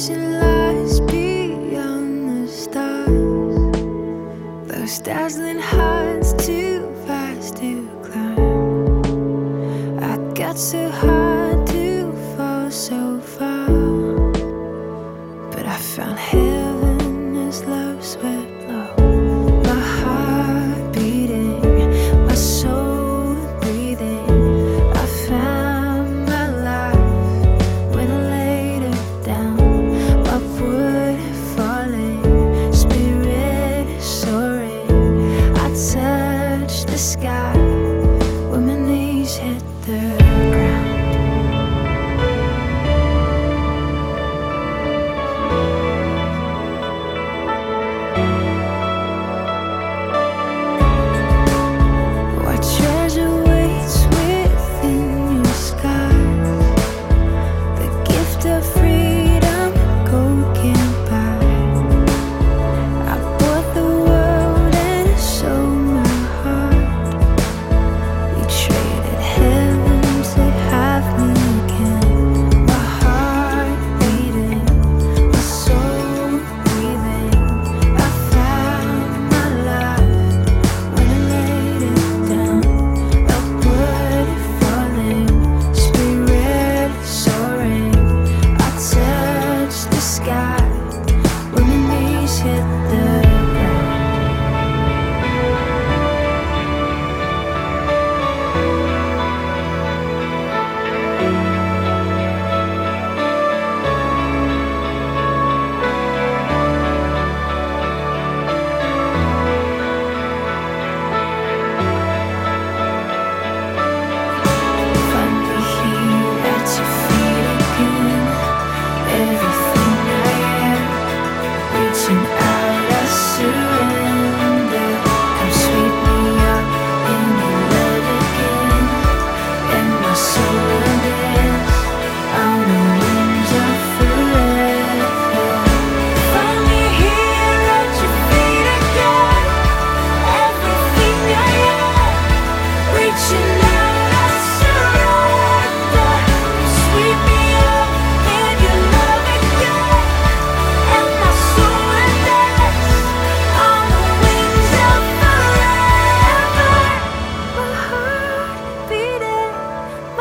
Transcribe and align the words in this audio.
flashing 0.00 0.40
lights 0.40 1.00
beyond 1.00 2.46
the 2.46 2.48
stars. 2.48 3.76
Those 4.66 4.98
dazzling 5.00 5.58
heights 5.58 6.32
too 6.46 6.90
fast 7.06 7.56
to 7.58 7.86
climb. 8.02 8.38
I 10.02 10.16
got 10.34 10.56
so 10.56 10.88
high 10.88 11.62
to 11.66 12.12
fall 12.34 12.70
so 12.70 13.20
far, 13.20 13.68
but 15.50 15.66
I 15.66 15.76
found 15.76 16.18
heaven 16.18 17.36
as 17.48 17.64
love 17.66 18.02
swept. 18.04 18.68
Love. 18.68 18.79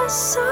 so 0.09 0.48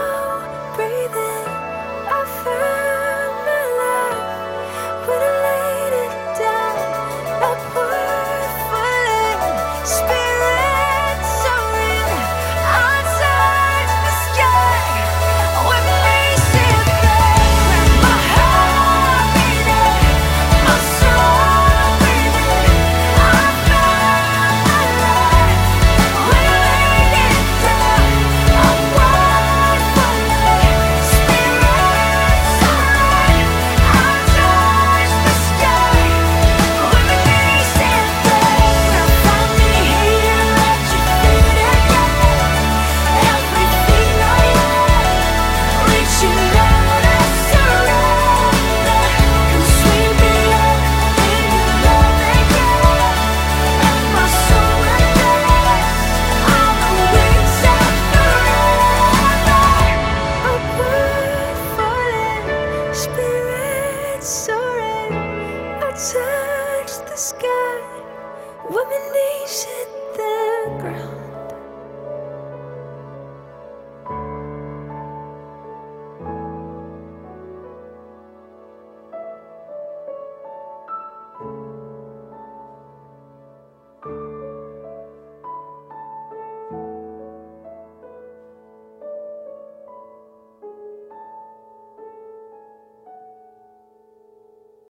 women, 68.69 69.13
they 69.13 69.39
hit 69.47 69.89
the 70.15 70.77
ground. 70.81 71.16